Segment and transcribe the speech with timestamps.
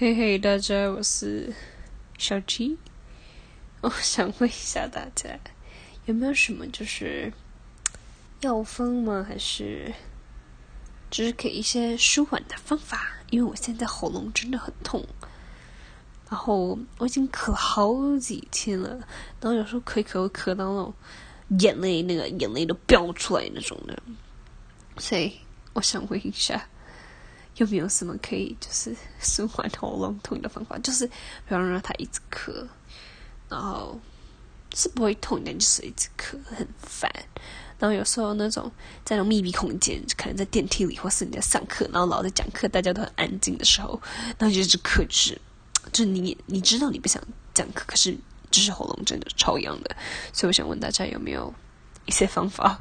[0.00, 1.52] 嘿嘿，大家，我是
[2.16, 2.78] 小七。
[3.82, 5.38] 我想问一下大家，
[6.06, 7.30] 有没有什么就是
[8.40, 9.22] 药方吗？
[9.28, 9.92] 还是
[11.10, 13.12] 只是给一些舒缓的方法？
[13.28, 15.04] 因为我现在喉咙真的很痛，
[16.30, 18.88] 然后我已经咳了好几天了，
[19.38, 20.94] 然后有时候咳一咳咳到那种
[21.58, 24.02] 眼泪，那个眼泪都飙出来那种的。
[24.96, 25.34] 所以
[25.74, 26.70] 我想问一下。
[27.60, 30.78] 又没有什么可以就是舒缓喉咙痛的方法？
[30.78, 31.06] 就是
[31.46, 32.66] 不要让他一直咳，
[33.50, 34.00] 然后
[34.74, 37.12] 是不会痛，但就是一直咳，很烦。
[37.78, 38.72] 然后有时候那种
[39.04, 44.00] 在那种密闭空间，可能在电梯里，或是你在上课，然后老在讲课，大家都很安静的时候，
[44.38, 45.38] 然后就一直克制，
[45.92, 48.16] 就你你知道你不想讲课，可是
[48.50, 49.94] 就是喉咙真的超痒的，
[50.32, 51.52] 所以我想问大家有没有
[52.06, 52.80] 一些方法？